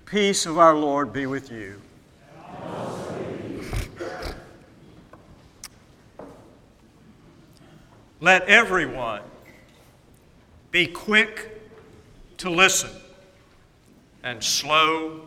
The 0.00 0.10
peace 0.10 0.46
of 0.46 0.58
our 0.58 0.74
Lord 0.74 1.12
be 1.12 1.26
with 1.26 1.52
you. 1.52 1.80
Let 8.20 8.42
everyone 8.48 9.22
be 10.70 10.86
quick 10.86 11.60
to 12.38 12.50
listen 12.50 12.90
and 14.22 14.42
slow 14.42 15.20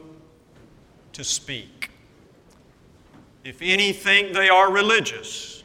to 1.14 1.24
speak. 1.24 1.92
If 3.44 3.62
any 3.62 3.94
think 3.94 4.34
they 4.34 4.50
are 4.50 4.72
religious, 4.72 5.64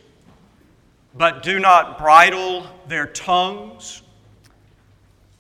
but 1.17 1.43
do 1.43 1.59
not 1.59 1.99
bridle 1.99 2.67
their 2.87 3.07
tongues, 3.07 4.03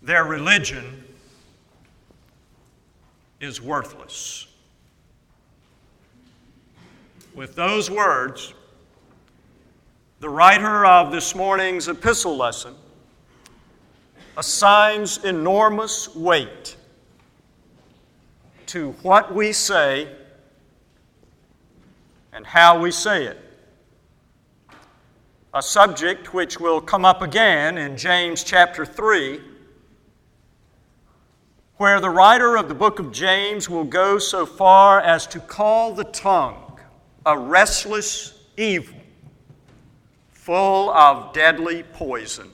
their 0.02 0.24
religion 0.24 1.04
is 3.40 3.60
worthless. 3.62 4.46
With 7.34 7.54
those 7.54 7.90
words, 7.90 8.54
the 10.20 10.28
writer 10.28 10.84
of 10.84 11.12
this 11.12 11.34
morning's 11.34 11.86
epistle 11.86 12.36
lesson 12.36 12.74
assigns 14.36 15.24
enormous 15.24 16.14
weight 16.14 16.76
to 18.66 18.92
what 19.02 19.34
we 19.34 19.52
say 19.52 20.08
and 22.32 22.44
how 22.44 22.80
we 22.80 22.90
say 22.90 23.26
it. 23.26 23.38
A 25.54 25.62
subject 25.62 26.34
which 26.34 26.60
will 26.60 26.80
come 26.80 27.04
up 27.04 27.22
again 27.22 27.78
in 27.78 27.96
James 27.96 28.44
chapter 28.44 28.84
3, 28.84 29.40
where 31.78 32.00
the 32.00 32.10
writer 32.10 32.56
of 32.56 32.68
the 32.68 32.74
book 32.74 32.98
of 32.98 33.12
James 33.12 33.70
will 33.70 33.84
go 33.84 34.18
so 34.18 34.44
far 34.44 35.00
as 35.00 35.28
to 35.28 35.38
call 35.38 35.94
the 35.94 36.02
tongue 36.02 36.76
a 37.24 37.38
restless 37.38 38.34
evil, 38.56 38.96
full 40.32 40.90
of 40.90 41.32
deadly 41.32 41.84
poison. 41.84 42.50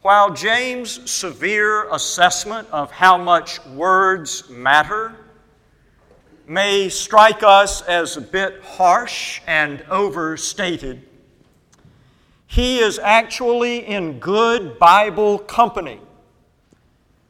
While 0.00 0.32
James' 0.32 1.10
severe 1.10 1.92
assessment 1.92 2.66
of 2.70 2.90
how 2.90 3.18
much 3.18 3.62
words 3.66 4.48
matter 4.48 5.14
may 6.46 6.88
strike 6.88 7.42
us 7.42 7.82
as 7.82 8.16
a 8.16 8.22
bit 8.22 8.62
harsh 8.62 9.42
and 9.46 9.84
overstated, 9.90 11.06
he 12.46 12.78
is 12.78 12.98
actually 12.98 13.86
in 13.86 14.18
good 14.18 14.78
Bible 14.78 15.40
company 15.40 16.00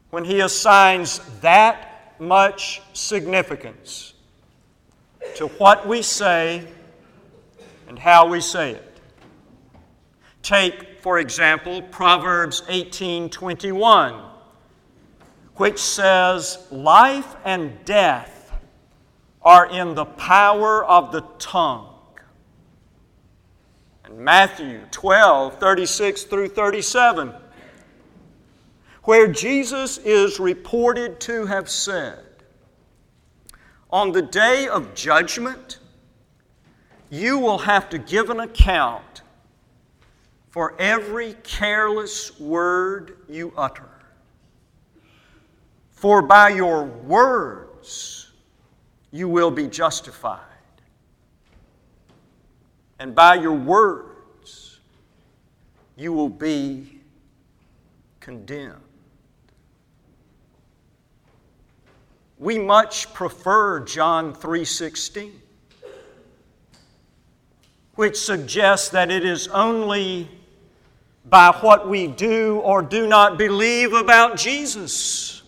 when 0.09 0.23
he 0.23 0.39
assigns 0.39 1.19
that 1.41 2.15
much 2.19 2.81
significance 2.93 4.13
to 5.35 5.47
what 5.47 5.87
we 5.87 6.01
say 6.01 6.67
and 7.87 7.99
how 7.99 8.27
we 8.27 8.41
say 8.41 8.71
it. 8.71 8.99
Take, 10.41 11.01
for 11.01 11.19
example, 11.19 11.81
Proverbs 11.81 12.63
18:21, 12.69 14.21
which 15.55 15.79
says, 15.79 16.67
"Life 16.71 17.35
and 17.43 17.83
death 17.85 18.53
are 19.41 19.65
in 19.65 19.95
the 19.95 20.05
power 20.05 20.85
of 20.85 21.11
the 21.11 21.21
tongue." 21.37 21.93
And 24.05 24.17
Matthew 24.17 24.85
12:36 24.91 26.23
through 26.23 26.47
37, 26.49 27.35
where 29.07 29.25
Jesus 29.25 29.99
is 29.99 30.37
reported 30.37 31.17
to 31.21 31.45
have 31.45 31.69
said, 31.69 32.25
On 33.89 34.11
the 34.11 34.21
day 34.21 34.67
of 34.67 34.93
judgment, 34.95 35.79
you 37.09 37.39
will 37.39 37.59
have 37.59 37.87
to 37.91 37.99
give 37.99 38.29
an 38.29 38.41
account 38.41 39.21
for 40.49 40.75
every 40.77 41.35
careless 41.43 42.37
word 42.37 43.19
you 43.29 43.53
utter. 43.55 43.87
For 45.91 46.21
by 46.21 46.49
your 46.49 46.83
words 46.83 48.33
you 49.11 49.29
will 49.29 49.51
be 49.51 49.67
justified, 49.67 50.41
and 52.99 53.15
by 53.15 53.35
your 53.35 53.55
words 53.55 54.81
you 55.95 56.11
will 56.11 56.27
be 56.27 56.99
condemned. 58.19 58.81
We 62.39 62.59
much 62.59 63.13
prefer 63.13 63.79
John 63.81 64.33
3:16 64.33 65.41
which 67.95 68.15
suggests 68.15 68.89
that 68.89 69.09
it 69.09 69.25
is 69.25 69.47
only 69.47 70.29
by 71.25 71.51
what 71.61 71.89
we 71.89 72.05
do 72.07 72.59
or 72.59 72.83
do 72.83 73.07
not 73.07 73.39
believe 73.39 73.91
about 73.91 74.37
Jesus 74.37 75.41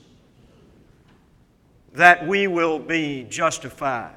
that 1.94 2.25
we 2.28 2.47
will 2.47 2.79
be 2.79 3.23
justified 3.29 4.16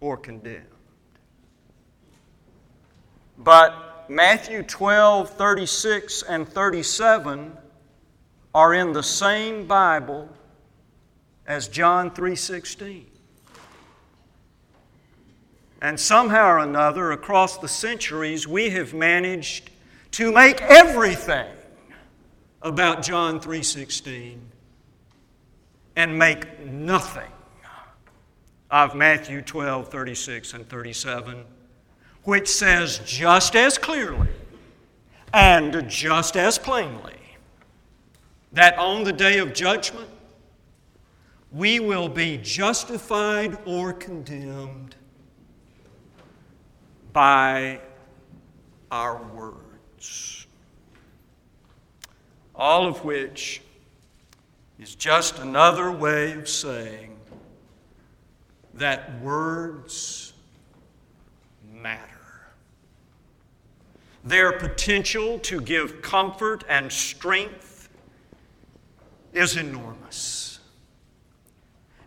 or 0.00 0.16
condemned. 0.16 0.66
But 3.36 4.08
Matthew 4.08 4.62
12, 4.62 5.30
36, 5.30 6.22
and 6.22 6.48
37 6.48 7.56
are 8.54 8.74
in 8.74 8.92
the 8.92 9.02
same 9.02 9.66
Bible 9.66 10.28
as 11.46 11.68
John 11.68 12.10
3:16. 12.10 13.06
And 15.80 15.98
somehow 15.98 16.46
or 16.46 16.58
another 16.58 17.10
across 17.10 17.58
the 17.58 17.68
centuries 17.68 18.46
we 18.46 18.70
have 18.70 18.94
managed 18.94 19.70
to 20.12 20.30
make 20.30 20.60
everything 20.62 21.50
about 22.62 23.02
John 23.02 23.40
3:16 23.40 24.38
and 25.96 26.18
make 26.18 26.60
nothing 26.60 27.30
of 28.70 28.94
Matthew 28.94 29.42
12, 29.42 29.88
36 29.88 30.54
and 30.54 30.68
37, 30.68 31.44
which 32.24 32.48
says 32.48 33.00
just 33.04 33.54
as 33.54 33.76
clearly 33.76 34.28
and 35.34 35.88
just 35.88 36.36
as 36.36 36.58
plainly 36.58 37.18
that 38.52 38.76
on 38.78 39.04
the 39.04 39.12
day 39.12 39.38
of 39.38 39.52
judgment 39.52 40.08
we 41.52 41.80
will 41.80 42.08
be 42.08 42.38
justified 42.38 43.58
or 43.66 43.92
condemned 43.92 44.94
by 47.12 47.80
our 48.90 49.22
words. 49.34 50.46
All 52.54 52.86
of 52.86 53.04
which 53.04 53.62
is 54.78 54.94
just 54.94 55.38
another 55.38 55.90
way 55.92 56.32
of 56.32 56.48
saying 56.48 57.16
that 58.74 59.20
words 59.20 60.32
matter. 61.72 62.08
Their 64.24 64.52
potential 64.52 65.38
to 65.40 65.60
give 65.60 66.00
comfort 66.00 66.64
and 66.68 66.90
strength 66.90 67.88
is 69.32 69.56
enormous, 69.56 70.51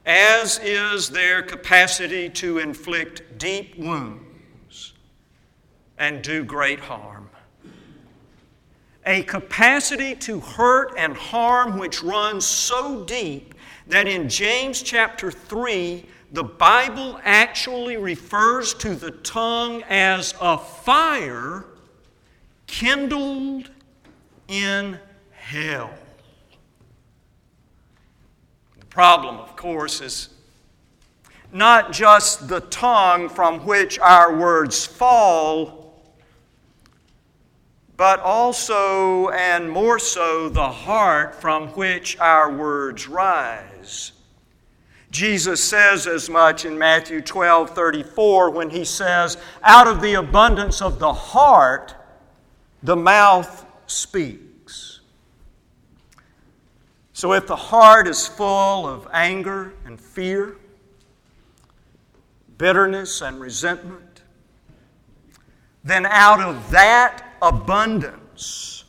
as 0.06 0.60
is 0.60 1.10
their 1.10 1.42
capacity 1.42 2.30
to 2.30 2.60
inflict 2.60 3.38
deep 3.38 3.78
wounds 3.78 4.94
and 5.98 6.22
do 6.22 6.44
great 6.44 6.80
harm. 6.80 7.30
A 9.06 9.24
capacity 9.24 10.16
to 10.16 10.40
hurt 10.40 10.94
and 10.98 11.16
harm 11.16 11.78
which 11.78 12.04
runs 12.04 12.46
so 12.46 13.04
deep 13.06 13.54
that 13.88 14.08
in 14.08 14.28
James 14.30 14.82
chapter 14.82 15.32
3, 15.32 16.06
the 16.32 16.44
Bible 16.44 17.20
actually 17.24 17.98
refers 17.98 18.74
to 18.76 18.96
the 18.96 19.12
tongue 19.12 19.84
as 19.84 20.34
a 20.42 20.58
fire 20.58 21.66
kindled 22.68 23.70
in 24.48 25.00
hell. 25.32 25.94
Problem, 28.96 29.40
of 29.40 29.58
course, 29.58 30.00
is 30.00 30.30
not 31.52 31.92
just 31.92 32.48
the 32.48 32.62
tongue 32.62 33.28
from 33.28 33.60
which 33.66 34.00
our 34.00 34.34
words 34.38 34.86
fall 34.86 35.86
but 37.98 38.22
also 38.22 39.28
and 39.32 39.70
more 39.70 40.00
so 40.00 40.48
the 40.48 40.70
heart 40.70 41.36
from 41.36 41.68
which 41.70 42.18
our 42.20 42.50
words 42.54 43.10
rise. 43.10 44.14
Jesus 45.12 45.62
says 45.62 46.08
as 46.08 46.30
much 46.30 46.64
in 46.64 46.78
Matthew 46.78 47.20
12 47.20 47.72
34 47.72 48.50
when 48.50 48.70
he 48.70 48.86
says, 48.86 49.36
Out 49.62 49.88
of 49.88 50.02
the 50.02 50.14
abundance 50.14 50.82
of 50.82 51.00
the 51.00 51.12
heart, 51.12 51.96
the 52.82 52.96
mouth 52.96 53.66
speaks. 53.88 54.45
So 57.16 57.32
if 57.32 57.48
the 57.48 57.56
heart 57.56 58.10
is 58.10 58.28
full 58.28 58.86
of 58.86 59.08
anger 59.14 59.72
and 59.86 59.98
fear, 59.98 60.58
bitterness 62.58 63.22
and 63.22 63.40
resentment, 63.40 64.24
then 65.82 66.06
out 66.08 66.42
of 66.42 66.72
that 66.72 67.26
abundance, 67.42 68.84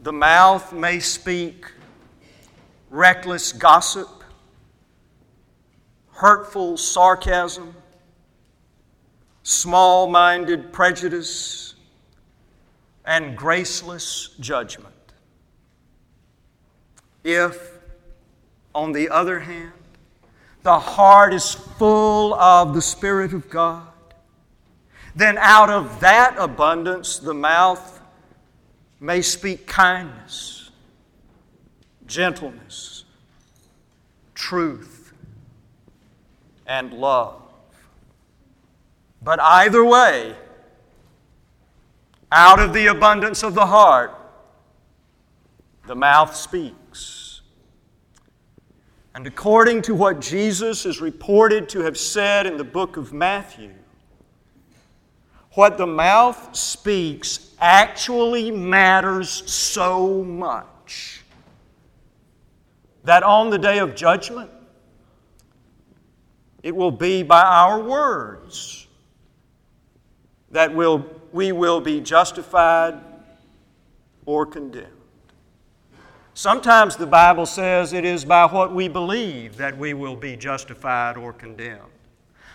the 0.00 0.14
mouth 0.14 0.72
may 0.72 0.98
speak 0.98 1.70
reckless 2.88 3.52
gossip, 3.52 4.24
hurtful 6.12 6.78
sarcasm, 6.78 7.74
small 9.42 10.06
minded 10.06 10.72
prejudice, 10.72 11.74
and 13.04 13.36
graceless 13.36 14.30
judgment. 14.40 14.95
If, 17.26 17.72
on 18.72 18.92
the 18.92 19.08
other 19.08 19.40
hand, 19.40 19.72
the 20.62 20.78
heart 20.78 21.34
is 21.34 21.54
full 21.54 22.32
of 22.34 22.72
the 22.72 22.80
Spirit 22.80 23.32
of 23.32 23.50
God, 23.50 23.88
then 25.16 25.36
out 25.38 25.68
of 25.68 25.98
that 25.98 26.36
abundance 26.38 27.18
the 27.18 27.34
mouth 27.34 28.00
may 29.00 29.22
speak 29.22 29.66
kindness, 29.66 30.70
gentleness, 32.06 33.04
truth, 34.36 35.12
and 36.64 36.92
love. 36.92 37.42
But 39.20 39.40
either 39.40 39.84
way, 39.84 40.36
out 42.30 42.60
of 42.60 42.72
the 42.72 42.86
abundance 42.86 43.42
of 43.42 43.54
the 43.54 43.66
heart, 43.66 44.14
the 45.88 45.96
mouth 45.96 46.36
speaks. 46.36 46.85
And 49.16 49.26
according 49.26 49.80
to 49.82 49.94
what 49.94 50.20
Jesus 50.20 50.84
is 50.84 51.00
reported 51.00 51.70
to 51.70 51.80
have 51.80 51.96
said 51.96 52.46
in 52.46 52.58
the 52.58 52.64
book 52.64 52.98
of 52.98 53.14
Matthew, 53.14 53.72
what 55.52 55.78
the 55.78 55.86
mouth 55.86 56.54
speaks 56.54 57.54
actually 57.58 58.50
matters 58.50 59.50
so 59.50 60.22
much 60.22 61.22
that 63.04 63.22
on 63.22 63.48
the 63.48 63.56
day 63.56 63.78
of 63.78 63.94
judgment, 63.94 64.50
it 66.62 66.76
will 66.76 66.90
be 66.90 67.22
by 67.22 67.40
our 67.40 67.80
words 67.80 68.86
that 70.50 70.74
will, 70.74 71.06
we 71.32 71.52
will 71.52 71.80
be 71.80 72.02
justified 72.02 73.00
or 74.26 74.44
condemned. 74.44 74.95
Sometimes 76.36 76.96
the 76.96 77.06
Bible 77.06 77.46
says 77.46 77.94
it 77.94 78.04
is 78.04 78.22
by 78.22 78.44
what 78.44 78.74
we 78.74 78.88
believe 78.88 79.56
that 79.56 79.78
we 79.78 79.94
will 79.94 80.16
be 80.16 80.36
justified 80.36 81.16
or 81.16 81.32
condemned. 81.32 81.80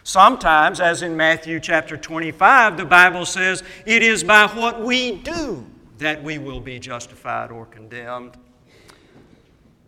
Sometimes, 0.03 0.79
as 0.79 1.01
in 1.01 1.17
Matthew 1.17 1.59
chapter 1.59 1.97
25, 1.97 2.77
the 2.77 2.85
Bible 2.85 3.25
says 3.25 3.63
it 3.87 4.03
is 4.03 4.23
by 4.23 4.45
what 4.45 4.81
we 4.81 5.13
do 5.13 5.65
that 5.97 6.21
we 6.21 6.37
will 6.37 6.59
be 6.59 6.77
justified 6.77 7.49
or 7.49 7.65
condemned. 7.65 8.37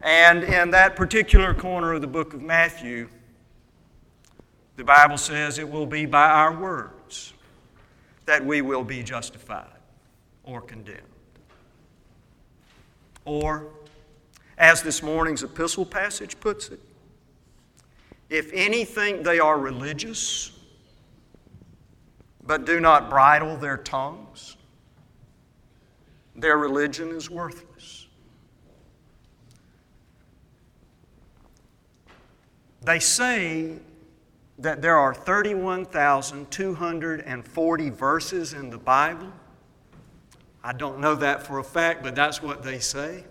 And 0.01 0.43
in 0.43 0.71
that 0.71 0.95
particular 0.95 1.53
corner 1.53 1.93
of 1.93 2.01
the 2.01 2.07
book 2.07 2.33
of 2.33 2.41
Matthew, 2.41 3.09
the 4.75 4.83
Bible 4.83 5.19
says 5.19 5.59
it 5.59 5.69
will 5.69 5.85
be 5.85 6.07
by 6.07 6.31
our 6.31 6.59
words 6.59 7.33
that 8.25 8.43
we 8.43 8.63
will 8.63 8.83
be 8.83 9.03
justified 9.03 9.67
or 10.45 10.61
condemned. 10.61 11.01
Or 13.25 13.67
as 14.63 14.81
this 14.81 15.03
morning's 15.03 15.43
epistle 15.43 15.85
passage 15.85 16.39
puts 16.39 16.69
it. 16.69 16.79
If 18.29 18.49
anything, 18.53 19.21
they 19.21 19.39
are 19.39 19.59
religious, 19.59 20.57
but 22.41 22.65
do 22.65 22.79
not 22.79 23.09
bridle 23.09 23.57
their 23.57 23.75
tongues, 23.75 24.55
their 26.33 26.57
religion 26.57 27.09
is 27.09 27.29
worthless. 27.29 28.07
They 32.83 32.99
say 32.99 33.79
that 34.59 34.81
there 34.81 34.95
are 34.95 35.13
31,240 35.13 37.89
verses 37.89 38.53
in 38.53 38.69
the 38.69 38.77
Bible. 38.77 39.33
I 40.63 40.71
don't 40.71 40.99
know 40.99 41.15
that 41.15 41.45
for 41.45 41.59
a 41.59 41.63
fact, 41.65 42.01
but 42.01 42.15
that's 42.15 42.41
what 42.41 42.63
they 42.63 42.79
say. 42.79 43.25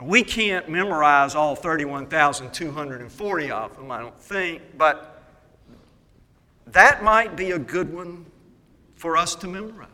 We 0.00 0.22
can't 0.24 0.68
memorize 0.68 1.34
all 1.34 1.54
31,240 1.54 3.50
of 3.50 3.76
them, 3.76 3.90
I 3.90 4.00
don't 4.00 4.20
think, 4.20 4.62
but 4.76 5.22
that 6.66 7.02
might 7.04 7.36
be 7.36 7.50
a 7.50 7.58
good 7.58 7.92
one 7.92 8.24
for 8.96 9.16
us 9.16 9.34
to 9.36 9.48
memorize. 9.48 9.88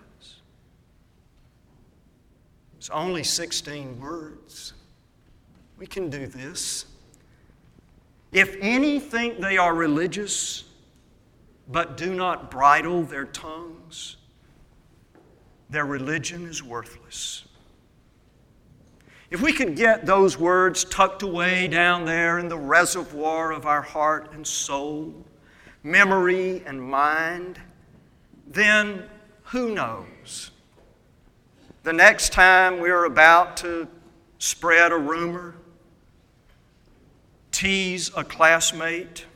It's 2.77 2.91
only 2.91 3.25
16 3.25 4.01
words. 4.01 4.75
We 5.79 5.87
can 5.87 6.11
do 6.11 6.27
this. 6.27 6.87
If 8.33 8.57
any 8.61 9.01
think 9.01 9.41
they 9.41 9.59
are 9.59 9.75
religious, 9.75 10.65
but 11.67 11.97
do 11.97 12.15
not 12.15 12.51
bridle 12.51 13.03
their 13.03 13.25
tongues, 13.25 14.17
their 15.71 15.87
religion 15.87 16.47
is 16.47 16.63
worthless. 16.63 17.45
If 19.31 19.43
we 19.43 19.53
could 19.53 19.77
get 19.77 20.07
those 20.07 20.39
words 20.39 20.85
tucked 20.85 21.23
away 21.23 21.69
down 21.69 22.07
there 22.07 22.39
in 22.39 22.49
the 22.49 22.57
reservoir 22.57 23.53
of 23.53 23.67
our 23.67 23.83
heart 23.83 24.33
and 24.33 24.47
soul, 24.47 25.13
memory 25.83 26.63
and 26.65 26.81
mind, 26.81 27.61
then 28.47 29.05
who 29.45 29.75
knows? 29.75 30.51
The 31.83 31.93
next 31.93 32.33
time 32.33 32.81
we're 32.81 33.05
about 33.05 33.59
to 33.59 33.87
spread 34.39 34.93
a 34.93 34.99
rumor, 34.99 35.55
tease 37.53 38.11
a 38.17 38.25
classmate, 38.25 39.27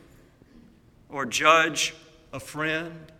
or 1.11 1.27
judge 1.27 1.95
a 2.33 2.41
friend, 2.41 3.13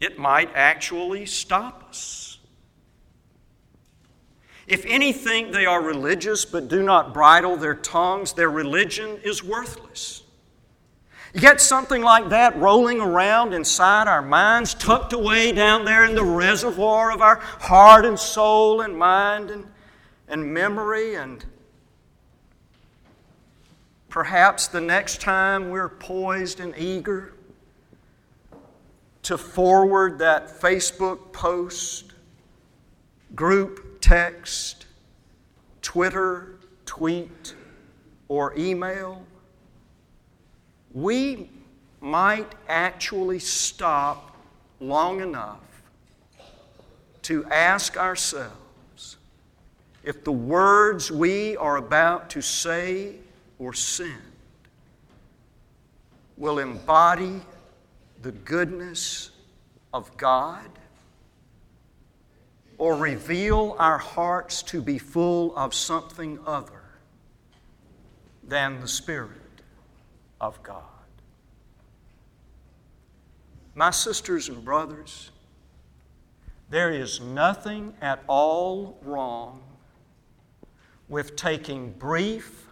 it 0.00 0.18
might 0.18 0.50
actually 0.54 1.26
stop 1.26 1.84
us. 1.90 2.33
If 4.66 4.84
any 4.86 5.12
think 5.12 5.52
they 5.52 5.66
are 5.66 5.82
religious 5.82 6.44
but 6.44 6.68
do 6.68 6.82
not 6.82 7.12
bridle 7.12 7.56
their 7.56 7.74
tongues, 7.74 8.32
their 8.32 8.50
religion 8.50 9.18
is 9.22 9.44
worthless. 9.44 10.22
Yet 11.34 11.60
something 11.60 12.00
like 12.00 12.28
that 12.28 12.56
rolling 12.56 13.00
around 13.00 13.54
inside 13.54 14.06
our 14.06 14.22
minds, 14.22 14.72
tucked 14.72 15.12
away 15.12 15.50
down 15.50 15.84
there 15.84 16.04
in 16.04 16.14
the 16.14 16.24
reservoir 16.24 17.10
of 17.10 17.20
our 17.20 17.36
heart 17.36 18.06
and 18.06 18.18
soul 18.18 18.82
and 18.82 18.96
mind 18.96 19.50
and, 19.50 19.66
and 20.28 20.54
memory. 20.54 21.16
And 21.16 21.44
perhaps 24.08 24.68
the 24.68 24.80
next 24.80 25.20
time 25.20 25.70
we're 25.70 25.88
poised 25.88 26.60
and 26.60 26.72
eager 26.78 27.34
to 29.24 29.36
forward 29.36 30.20
that 30.20 30.60
Facebook 30.60 31.32
post, 31.32 32.12
group 33.34 33.83
text, 34.04 34.84
Twitter, 35.80 36.56
tweet, 36.84 37.54
or 38.28 38.52
email, 38.54 39.24
we 40.92 41.48
might 42.02 42.52
actually 42.68 43.38
stop 43.38 44.36
long 44.78 45.22
enough 45.22 45.82
to 47.22 47.46
ask 47.46 47.96
ourselves 47.96 49.16
if 50.02 50.22
the 50.22 50.32
words 50.32 51.10
we 51.10 51.56
are 51.56 51.78
about 51.78 52.28
to 52.28 52.42
say 52.42 53.14
or 53.58 53.72
send 53.72 54.20
will 56.36 56.58
embody 56.58 57.40
the 58.20 58.32
goodness 58.32 59.30
of 59.94 60.14
God 60.18 60.68
or 62.78 62.96
reveal 62.96 63.76
our 63.78 63.98
hearts 63.98 64.62
to 64.62 64.82
be 64.82 64.98
full 64.98 65.56
of 65.56 65.74
something 65.74 66.38
other 66.46 66.82
than 68.42 68.80
the 68.80 68.88
Spirit 68.88 69.62
of 70.40 70.62
God. 70.62 70.82
My 73.74 73.90
sisters 73.90 74.48
and 74.48 74.64
brothers, 74.64 75.30
there 76.70 76.90
is 76.90 77.20
nothing 77.20 77.94
at 78.00 78.22
all 78.26 78.98
wrong 79.02 79.62
with 81.08 81.36
taking 81.36 81.92
brief, 81.92 82.66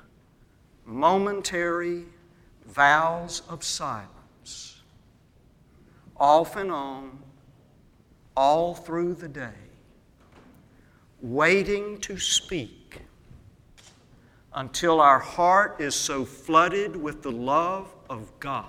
momentary 0.84 2.04
vows 2.66 3.42
of 3.48 3.62
silence 3.64 4.80
off 6.16 6.54
and 6.54 6.70
on 6.70 7.18
all 8.36 8.74
through 8.74 9.14
the 9.14 9.28
day 9.28 9.61
waiting 11.22 11.98
to 12.00 12.18
speak 12.18 13.00
until 14.54 15.00
our 15.00 15.20
heart 15.20 15.80
is 15.80 15.94
so 15.94 16.24
flooded 16.24 16.94
with 16.96 17.22
the 17.22 17.32
love 17.32 17.94
of 18.10 18.28
God 18.40 18.66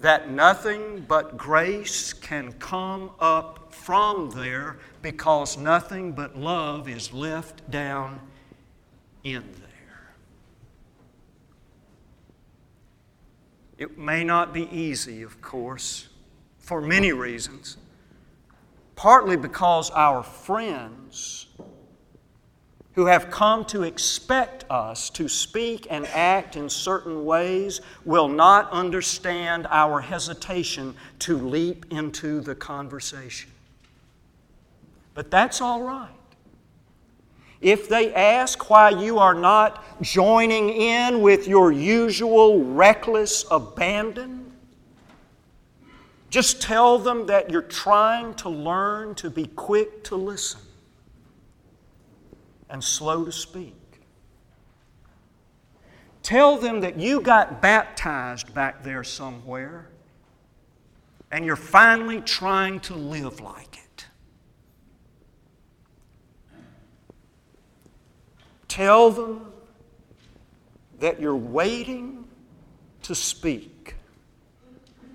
that 0.00 0.30
nothing 0.30 1.04
but 1.08 1.36
grace 1.36 2.12
can 2.12 2.52
come 2.52 3.10
up 3.18 3.72
from 3.72 4.30
there 4.30 4.78
because 5.02 5.56
nothing 5.56 6.12
but 6.12 6.36
love 6.36 6.88
is 6.88 7.12
left 7.12 7.68
down 7.70 8.20
in 9.24 9.42
there. 9.60 10.12
It 13.76 13.98
may 13.98 14.22
not 14.24 14.52
be 14.52 14.68
easy, 14.70 15.22
of 15.22 15.40
course, 15.40 16.08
for 16.58 16.80
many 16.80 17.12
reasons. 17.12 17.76
Partly 18.98 19.36
because 19.36 19.90
our 19.90 20.24
friends 20.24 21.46
who 22.94 23.06
have 23.06 23.30
come 23.30 23.64
to 23.66 23.84
expect 23.84 24.64
us 24.68 25.08
to 25.10 25.28
speak 25.28 25.86
and 25.88 26.04
act 26.06 26.56
in 26.56 26.68
certain 26.68 27.24
ways 27.24 27.80
will 28.04 28.26
not 28.26 28.68
understand 28.72 29.68
our 29.70 30.00
hesitation 30.00 30.96
to 31.20 31.38
leap 31.38 31.86
into 31.90 32.40
the 32.40 32.56
conversation. 32.56 33.52
But 35.14 35.30
that's 35.30 35.60
all 35.60 35.84
right. 35.84 36.10
If 37.60 37.88
they 37.88 38.12
ask 38.12 38.68
why 38.68 38.90
you 38.90 39.20
are 39.20 39.32
not 39.32 40.02
joining 40.02 40.70
in 40.70 41.22
with 41.22 41.46
your 41.46 41.70
usual 41.70 42.64
reckless 42.64 43.44
abandon, 43.48 44.37
just 46.30 46.60
tell 46.60 46.98
them 46.98 47.26
that 47.26 47.50
you're 47.50 47.62
trying 47.62 48.34
to 48.34 48.48
learn 48.48 49.14
to 49.16 49.30
be 49.30 49.46
quick 49.46 50.04
to 50.04 50.16
listen 50.16 50.60
and 52.68 52.84
slow 52.84 53.24
to 53.24 53.32
speak. 53.32 53.74
Tell 56.22 56.58
them 56.58 56.80
that 56.82 56.98
you 56.98 57.20
got 57.22 57.62
baptized 57.62 58.52
back 58.52 58.82
there 58.82 59.02
somewhere 59.02 59.88
and 61.30 61.44
you're 61.44 61.56
finally 61.56 62.20
trying 62.20 62.80
to 62.80 62.94
live 62.94 63.40
like 63.40 63.78
it. 63.78 64.06
Tell 68.66 69.10
them 69.10 69.52
that 71.00 71.20
you're 71.20 71.36
waiting 71.36 72.26
to 73.02 73.14
speak 73.14 73.77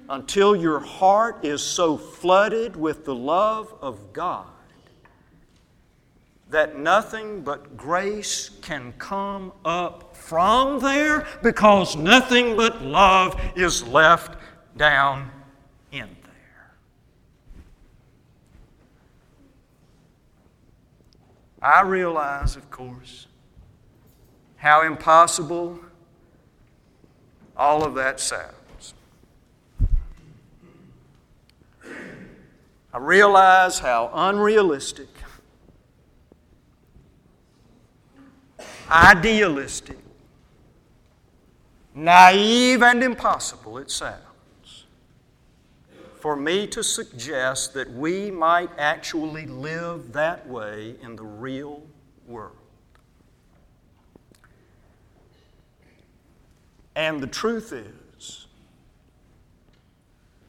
until 0.09 0.55
your 0.55 0.79
heart 0.79 1.45
is 1.45 1.61
so 1.61 1.97
flooded 1.97 2.75
with 2.75 3.05
the 3.05 3.15
love 3.15 3.73
of 3.81 4.13
God 4.13 4.47
that 6.53 6.77
nothing 6.77 7.41
but 7.41 7.75
grace 7.75 8.51
can 8.61 8.93
come 8.99 9.51
up 9.65 10.15
from 10.15 10.79
there 10.79 11.25
because 11.41 11.95
nothing 11.95 12.55
but 12.55 12.83
love 12.83 13.39
is 13.55 13.85
left 13.87 14.39
down 14.77 15.31
in 15.91 16.07
there. 16.21 16.75
I 21.59 21.81
realize, 21.81 22.55
of 22.55 22.69
course, 22.69 23.25
how 24.57 24.85
impossible 24.85 25.79
all 27.57 27.83
of 27.83 27.95
that 27.95 28.19
sounds. 28.19 28.53
I 32.93 32.99
realize 32.99 33.79
how 33.79 34.11
unrealistic 34.13 35.09
idealistic, 38.89 39.97
naive, 41.95 42.83
and 42.83 43.03
impossible 43.03 43.79
it 43.79 43.89
sounds 43.89 44.85
for 46.19 46.35
me 46.35 46.67
to 46.67 46.83
suggest 46.83 47.73
that 47.73 47.91
we 47.91 48.31
might 48.31 48.69
actually 48.77 49.45
live 49.45 50.13
that 50.13 50.47
way 50.47 50.95
in 51.01 51.15
the 51.15 51.23
real 51.23 51.83
world. 52.27 52.55
And 56.95 57.19
the 57.19 57.27
truth 57.27 57.73
is, 57.73 58.47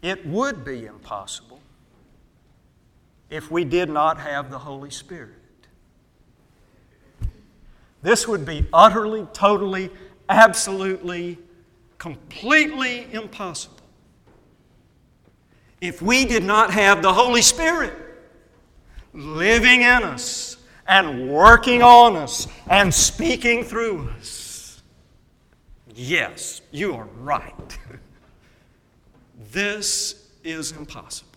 it 0.02 0.24
would 0.26 0.64
be 0.64 0.84
impossible 0.84 1.53
if 3.34 3.50
we 3.50 3.64
did 3.64 3.90
not 3.90 4.20
have 4.20 4.48
the 4.48 4.58
Holy 4.60 4.90
Spirit. 4.90 5.34
This 8.00 8.28
would 8.28 8.46
be 8.46 8.64
utterly, 8.72 9.26
totally, 9.32 9.90
absolutely, 10.28 11.38
completely 11.98 13.12
impossible 13.12 13.80
if 15.80 16.00
we 16.00 16.24
did 16.24 16.44
not 16.44 16.70
have 16.70 17.02
the 17.02 17.12
Holy 17.12 17.42
Spirit 17.42 17.92
living 19.12 19.82
in 19.82 20.04
us 20.04 20.56
and 20.86 21.28
working 21.28 21.82
on 21.82 22.14
us 22.14 22.46
and 22.68 22.94
speaking 22.94 23.64
through 23.64 24.10
us. 24.10 24.80
Yes, 25.92 26.62
you 26.70 26.94
are 26.94 27.08
right. 27.20 27.78
this 29.50 30.30
is 30.44 30.70
impossible. 30.70 31.33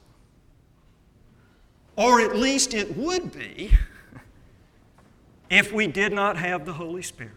Or 1.98 2.22
at 2.22 2.36
least 2.36 2.76
it 2.76 2.96
would 2.96 3.34
be 3.34 3.72
if 5.50 5.74
we 5.74 5.88
did 5.88 6.14
not 6.14 6.38
have 6.38 6.64
the 6.64 6.74
Holy 6.74 7.02
Spirit. 7.02 7.34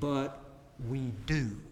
But 0.00 0.40
we 0.88 1.12
do. 1.26 1.63